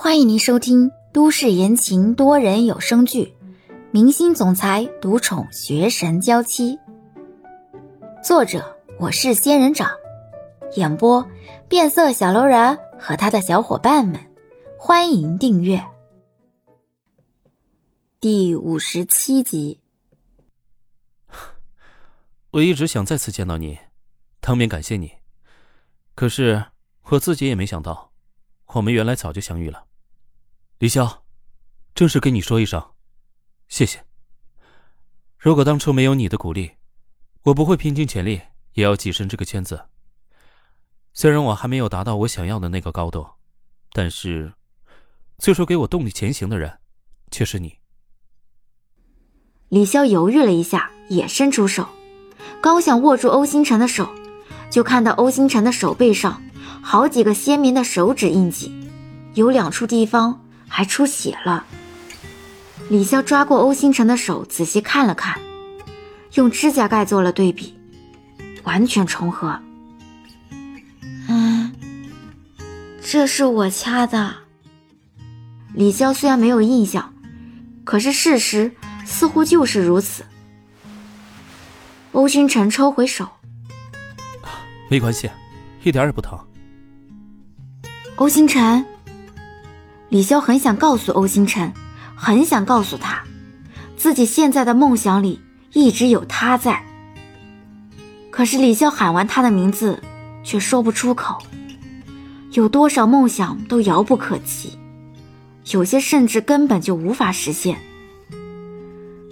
[0.00, 3.24] 欢迎您收听都市言情多人有声剧
[3.90, 6.76] 《明星总裁独宠学神娇妻》，
[8.22, 9.90] 作者我是仙人掌，
[10.76, 11.28] 演播
[11.68, 14.20] 变色小楼人和他的小伙伴们。
[14.78, 15.84] 欢迎订阅
[18.20, 19.80] 第五十七集。
[22.52, 23.76] 我一直想再次见到你，
[24.40, 25.10] 当面感谢你。
[26.14, 26.66] 可是
[27.08, 28.12] 我自己也没想到，
[28.74, 29.86] 我们原来早就相遇了。
[30.78, 31.12] 李潇，
[31.92, 32.80] 正式跟你说一声，
[33.66, 34.04] 谢谢。
[35.36, 36.70] 如果当初没有你的鼓励，
[37.42, 38.42] 我不会拼尽全力
[38.74, 39.86] 也要跻身这个圈子。
[41.12, 43.26] 虽然我还没有达到我想要的那个高度，
[43.92, 44.52] 但是，
[45.38, 46.78] 最初给我动力前行的人，
[47.32, 47.78] 却是你。
[49.70, 51.88] 李潇犹豫了一下，也伸出手，
[52.62, 54.08] 刚想握住欧星辰的手，
[54.70, 56.40] 就看到欧星辰的手背上
[56.80, 58.72] 好几个鲜明的手指印记，
[59.34, 60.44] 有两处地方。
[60.68, 61.64] 还出血了。
[62.90, 65.38] 李潇抓过欧星辰的手，仔细看了看，
[66.34, 67.78] 用指甲盖做了对比，
[68.62, 69.60] 完全重合。
[71.28, 71.72] 嗯，
[73.02, 74.34] 这是我掐的。
[75.74, 77.12] 李潇虽然没有印象，
[77.84, 78.72] 可是事实
[79.04, 80.24] 似乎就是如此。
[82.12, 83.28] 欧星辰抽回手，
[84.90, 85.30] 没关系，
[85.82, 86.38] 一点也不疼。
[88.16, 88.84] 欧星辰。
[90.08, 91.72] 李潇很想告诉欧星辰，
[92.16, 93.22] 很想告诉他，
[93.96, 95.40] 自己现在的梦想里
[95.72, 96.82] 一直有他在。
[98.30, 100.02] 可是李潇喊完他的名字，
[100.42, 101.38] 却说不出口。
[102.52, 104.78] 有多少梦想都遥不可及，
[105.72, 107.78] 有些甚至根本就无法实现。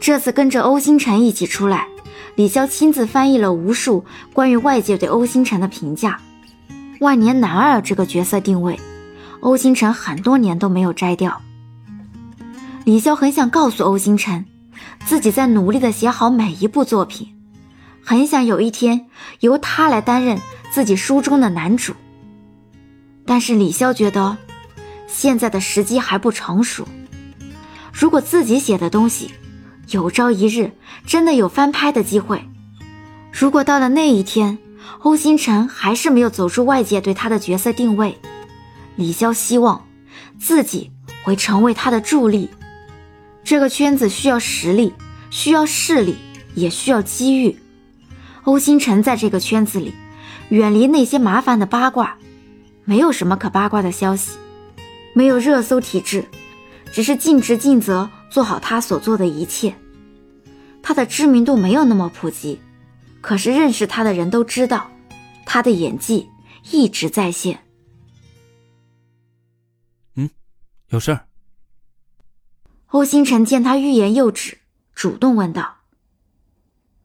[0.00, 1.86] 这次跟着欧星辰一起出来，
[2.34, 6.20] 李潇亲自翻译了无数关于外界对欧星辰的评价，
[6.98, 8.78] 万年男二这个角色定位。
[9.44, 11.42] 欧星辰很多年都没有摘掉。
[12.86, 14.46] 李潇很想告诉欧星辰，
[15.04, 17.28] 自己在努力的写好每一部作品，
[18.02, 19.06] 很想有一天
[19.40, 20.40] 由他来担任
[20.72, 21.92] 自己书中的男主。
[23.26, 24.38] 但是李潇觉得，
[25.06, 26.88] 现在的时机还不成熟。
[27.92, 29.30] 如果自己写的东西，
[29.90, 30.72] 有朝一日
[31.06, 32.42] 真的有翻拍的机会，
[33.30, 34.56] 如果到了那一天，
[35.00, 38.18] 欧星辰还是没有走出外界对他的角色定位。
[38.96, 39.86] 李潇希望
[40.38, 40.90] 自己
[41.24, 42.50] 会成为他的助力。
[43.42, 44.94] 这个圈子需要实力，
[45.30, 46.16] 需要势力，
[46.54, 47.58] 也需要机遇。
[48.44, 49.92] 欧星辰在这个圈子里，
[50.48, 52.16] 远离那些麻烦的八卦，
[52.84, 54.32] 没有什么可八卦的消息，
[55.14, 56.26] 没有热搜体质，
[56.92, 59.74] 只是尽职尽责做好他所做的一切。
[60.82, 62.60] 他的知名度没有那么普及，
[63.22, 64.90] 可是认识他的人都知道，
[65.46, 66.28] 他的演技
[66.70, 67.63] 一直在线。
[70.94, 71.26] 有事儿。
[72.86, 74.60] 欧星辰见他欲言又止，
[74.94, 75.78] 主动问道：“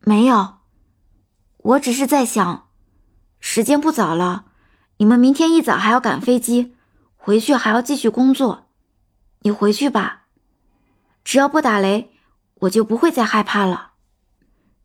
[0.00, 0.58] 没有，
[1.58, 2.68] 我只是在想，
[3.40, 4.44] 时间不早了，
[4.98, 6.76] 你们明天一早还要赶飞机，
[7.16, 8.68] 回去还要继续工作。
[9.40, 10.26] 你回去吧，
[11.24, 12.12] 只要不打雷，
[12.60, 13.94] 我就不会再害怕了。”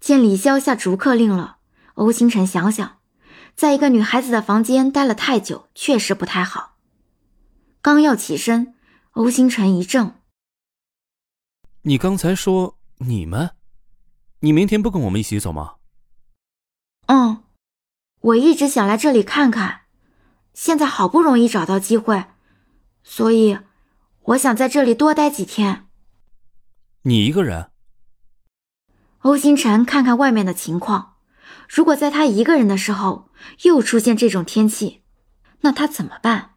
[0.01, 1.57] 见李潇下逐客令了，
[1.93, 2.97] 欧星辰想想，
[3.55, 6.77] 在一个女孩子的房间待了太久，确实不太好。
[7.83, 8.73] 刚要起身。
[9.17, 10.21] 欧星辰一怔
[11.81, 13.55] ：“你刚才说你们，
[14.41, 15.77] 你明天不跟我们一起走吗
[17.07, 17.43] ？”“嗯，
[18.19, 19.85] 我一直想来这里看看，
[20.53, 22.25] 现在好不容易找到机会，
[23.01, 23.57] 所以
[24.21, 25.87] 我想在这里多待几天。
[27.01, 27.71] ”“你一个人？”
[29.25, 31.15] 欧星辰看看外面的情况，
[31.67, 33.31] 如果在他一个人的时候
[33.63, 35.01] 又出现这种天气，
[35.61, 36.53] 那他怎么办？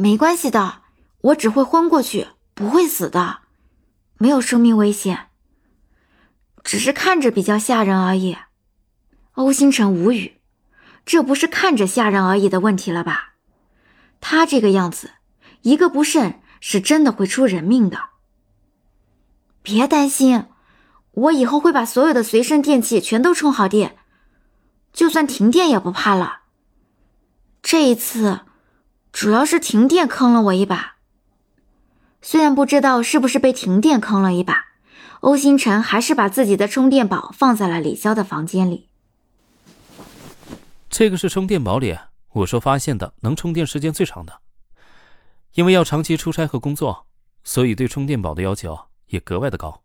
[0.00, 0.82] 没关系的，
[1.22, 3.40] 我只会昏过去，不会死的，
[4.16, 5.30] 没有生命危险，
[6.62, 8.36] 只是看着比较吓人而已。
[9.32, 10.40] 欧星辰无语，
[11.04, 13.34] 这不是看着吓人而已的问题了吧？
[14.20, 15.10] 他这个样子，
[15.62, 18.10] 一个不慎是真的会出人命的。
[19.62, 20.44] 别担心，
[21.10, 23.98] 我以后会把所有的随身电器全都充好电，
[24.92, 26.42] 就算停电也不怕了。
[27.60, 28.42] 这一次。
[29.12, 30.96] 主要是停电坑了我一把。
[32.20, 34.66] 虽然不知道是不是被停电坑了一把，
[35.20, 38.88] 欧星辰还是把自己的充电宝放在了李潇的房间里。
[40.90, 41.96] 这个是充电宝里
[42.32, 44.40] 我说发现的能充电时间最长的。
[45.54, 47.06] 因为要长期出差和工作，
[47.42, 49.82] 所以对充电宝的要求也格外的高。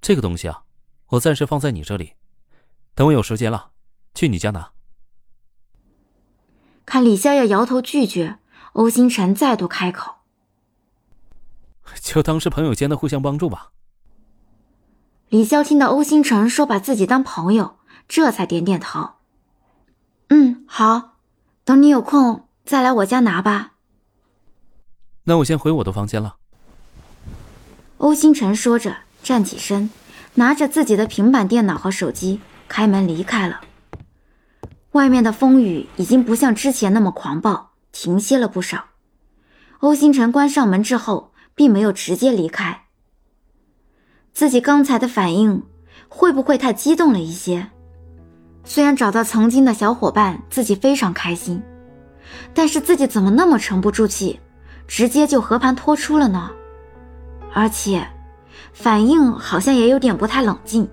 [0.00, 0.62] 这个东西啊，
[1.08, 2.14] 我暂时放在你这里，
[2.94, 3.70] 等我有时间了，
[4.14, 4.72] 去你家拿。
[6.84, 8.38] 看李逍遥摇头拒绝，
[8.72, 10.16] 欧星辰再度开口
[12.00, 13.70] ：“就当是朋友间的互相帮助吧。”
[15.30, 17.76] 李潇听到欧星辰说把自己当朋友，
[18.06, 19.12] 这才点点头
[20.28, 21.16] ：“嗯，好，
[21.64, 23.72] 等你有空再来我家拿吧。”
[25.24, 26.36] 那我先回我的房间了。
[27.98, 29.88] 欧星辰说着，站起身，
[30.34, 33.60] 拿着自己的平板电脑和手机，开门离开了。
[34.92, 38.84] 外面的风雨已经不像之前那么狂暴，停歇了不少。
[39.80, 42.82] 欧星辰关上门之后，并没有直接离开。
[44.32, 45.62] 自己刚才的反应
[46.08, 47.70] 会不会太激动了一些？
[48.64, 51.62] 虽然找到曾经的小伙伴，自己非常开心，
[52.54, 54.38] 但是自己怎么那么沉不住气，
[54.86, 56.50] 直接就和盘托出了呢？
[57.52, 58.06] 而且，
[58.72, 60.88] 反应好像也有点不太冷静。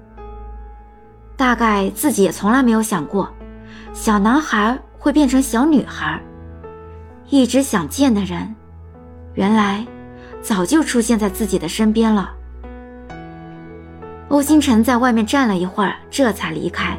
[1.36, 3.31] 大概自己也从来没有想过。
[4.01, 6.22] 小男孩会变成小女孩，
[7.28, 8.56] 一直想见的人，
[9.34, 9.86] 原来
[10.42, 12.31] 早就出现在自己的身边了。
[14.30, 16.98] 欧星辰在外面站了一会儿，这才离开。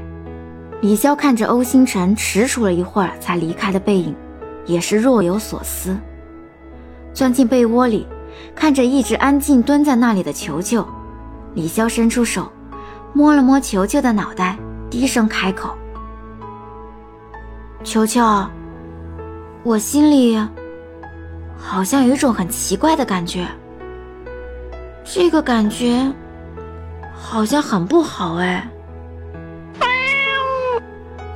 [0.82, 4.14] 李潇看着欧星辰踟蹰了一会儿才离开的背影，
[4.66, 5.96] 也是若有所思。
[7.14, 8.06] 钻进被窝里，
[8.54, 10.86] 看着一直安静蹲在那里的球球，
[11.54, 12.52] 李潇伸出手，
[13.14, 14.58] 摸了摸球球的脑袋，
[14.90, 15.74] 低声开口。
[17.82, 18.20] 球球，
[19.62, 20.38] 我心里
[21.56, 23.46] 好像有一种很奇怪的感觉。
[25.02, 26.12] 这个感觉
[27.14, 28.68] 好像很不好哎。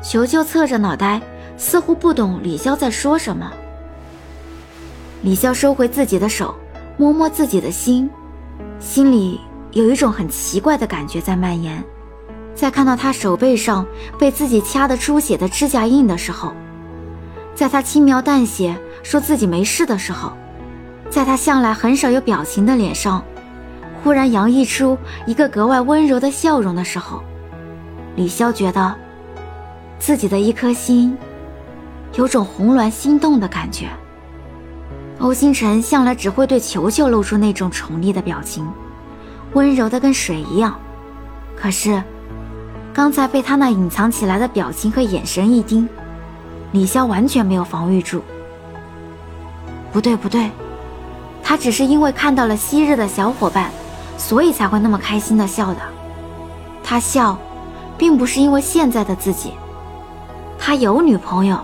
[0.03, 1.21] 球球侧着脑袋，
[1.57, 3.51] 似乎不懂李潇在说什么。
[5.23, 6.55] 李潇收回自己的手，
[6.99, 8.09] 摸摸自己的心，
[8.79, 9.41] 心里
[9.73, 11.83] 有一种很奇怪的感觉在蔓延。
[12.55, 13.85] 在看到他手背上
[14.19, 16.53] 被自己掐得出血的指甲印的时候，
[17.55, 20.33] 在他轻描淡写说自己没事的时候，
[21.11, 23.23] 在他向来很少有表情的脸上，
[24.03, 24.97] 忽然洋溢出
[25.27, 27.23] 一个格外温柔的笑容的时候，
[28.15, 28.95] 李潇觉得
[29.99, 31.17] 自己的一颗心
[32.15, 33.89] 有种红鸾心动的感觉。
[35.19, 38.67] 欧星辰向来只会对球球露出那种宠溺的表情，
[39.55, 40.79] 温柔的跟水一样，
[41.57, 42.01] 可是。
[42.95, 45.89] 刚才被他那隐藏起来的表情和眼神一盯，
[46.71, 48.23] 李潇完全没有防御住。
[49.93, 50.49] 不对不对，
[51.43, 53.73] 他只是因为看到了昔日的小伙伴，
[54.17, 55.81] 所以才会那么开心的笑的。
[56.85, 57.37] 他笑，
[57.99, 59.55] 并不是因为现在的自己。
[60.57, 61.59] 他有女朋友，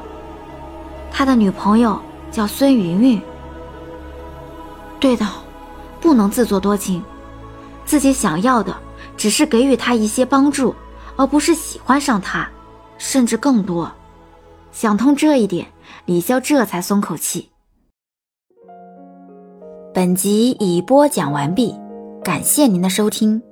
[1.12, 1.96] 他的女朋友
[2.32, 3.22] 叫孙云云。
[4.98, 5.24] 对的，
[6.00, 7.04] 不能自作多情，
[7.86, 8.76] 自己想要的
[9.16, 10.74] 只是给予他一些帮助。
[11.16, 12.48] 而不是喜欢上他，
[12.98, 13.90] 甚至更多。
[14.72, 15.66] 想通这一点，
[16.06, 17.50] 李潇这才松口气。
[19.92, 21.74] 本集已播讲完毕，
[22.22, 23.42] 感谢您的收听。